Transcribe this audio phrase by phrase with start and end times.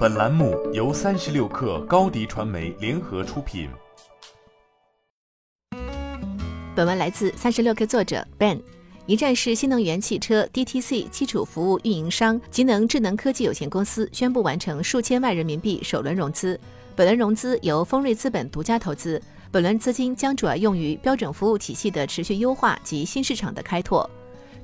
[0.00, 3.68] 本栏目由三十六氪高低传媒联合出品。
[6.74, 8.58] 本文来自三十六氪作者 Ben。
[9.04, 16.58] 一站式新能源汽车 DTC 基础服务运营商极能智能科技有限公司宣布完成数千万人民币首轮融资。
[16.96, 19.20] 本轮融资由丰瑞资本独家投资，
[19.52, 24.08] 本轮资金将主要用于标准服务体系的持续优化及新市场的开拓。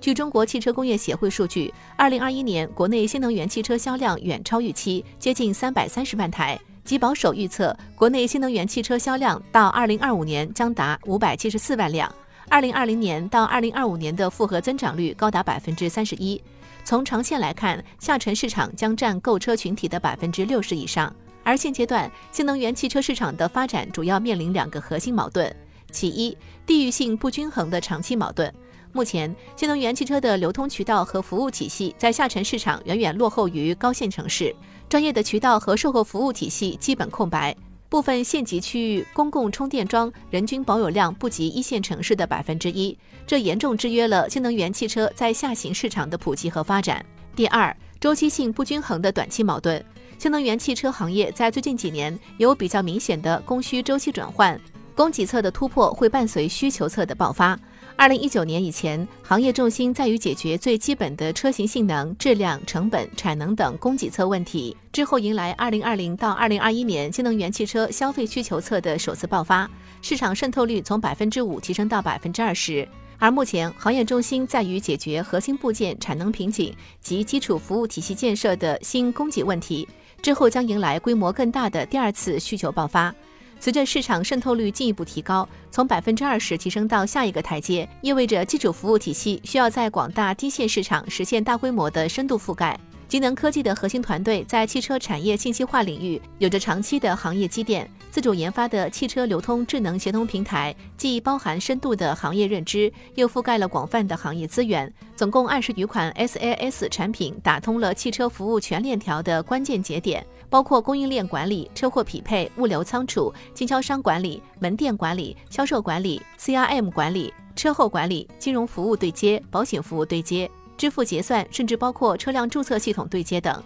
[0.00, 6.58] 据中国汽车工业协会数据，二零二一年国内新能源汽车销量远超预期，接近三百三十万台。
[6.84, 12.12] 即保守预测，国内新能源汽车销量到二零二五年将达五百七十四万辆，
[12.48, 16.40] 二零二零年到二零二五年的复合增长率高达百分之三十一。
[16.84, 21.12] 从长线来看，下沉市场将占购车群体的百分之六十以上。
[21.42, 25.52] 而现阶段，新能源汽车市场的发展主要面临两个核心矛盾：
[25.90, 28.52] 其一，地域性不均衡的长期矛盾。
[28.96, 34.56] 目前，新能源汽车的流通渠道和服务体系在下沉市场远远落后于高线城市，
[34.88, 37.54] 专业的渠道和售后服务体系基本空白。
[37.90, 47.04] 部分县级区域公共充电桩人均保有量不及一线城市的百分之一，这严重制约了新能源汽车在下行市场的普及和发展。
[47.36, 49.84] 第二，周期性不均衡的短期矛盾，
[50.18, 54.58] 新能源汽车行业在最近几年有比较明显的供需周期转换，
[54.96, 57.56] 供给侧的突破会伴随需求侧的爆发。
[57.96, 64.74] 二零一九年以前，行业重心在于解决最基本的车型性能、质量、成本、产能等供给侧问题。
[64.90, 72.88] 之后迎来二零二零到二零二一年新能源汽车消费需求侧的首次爆发，市场渗透率从百分之五提升到百分之二十。
[73.18, 79.86] 而目前行业重心在于解决核心部件产能瓶颈及基础服务体系建设的新供给问题。
[80.22, 83.14] 之后将迎来规模更大的第二次需求爆发。
[83.58, 92.78] 随着市场渗透率进一步提高，从百分之二十提升到下一个台阶，意味着基础服务体系需要在广大低线市场实现大规模的深度覆盖。
[93.08, 104.92] 极能科技的核心团队在汽车产业信息化领域有着长期的行业积淀，自主研发的汽车流通智能协同平台，既包含深度的行业认知，又覆盖了广泛的行业资源。
[105.14, 120.50] 总共二十余款 SaaS 产品，打通了汽车服务全链条的关键节点，包括供应链管理、车货匹配、物流仓储、经销商管理、门店管理、销售管理、CRM 管理、车后管理、金融服务对接、保险服务对接。
[120.76, 123.62] 支付结算，甚至包括车辆注册系统对接等。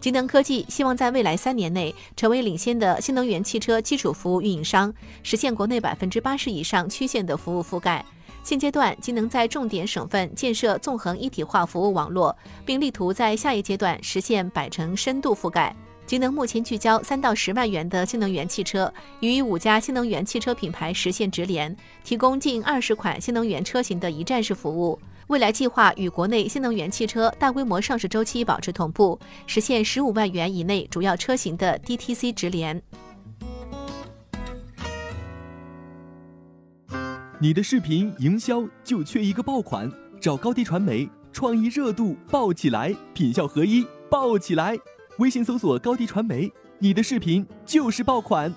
[0.00, 8.04] 极能科技希望在未来三年内成为领先的新能源汽车基础服务运营商，实现国内百分之八十以上区县的服务覆盖。
[8.42, 12.34] 现阶段，极能在重点省份建设纵横一体化服务网络，
[12.64, 15.76] 并力图在下一阶段实现百城深度覆盖。
[16.06, 18.90] 极能目前聚焦三到十万元的新能源汽车，
[19.20, 24.98] 与五家新能源汽车品牌实现直连，提供近二十款新能源车型的一站式服务。
[25.30, 32.82] 未来计划与国内新能源汽车大规模上市周期保持同步，实现十五万元以内主要车型的 DTC 直连。
[37.38, 39.88] 你的视频营销就缺一个爆款，
[40.20, 44.76] 找高低传媒，创意热度爆起来，品效合一爆起来。
[45.18, 48.52] 微信搜索高低传媒，你的视频就是爆款。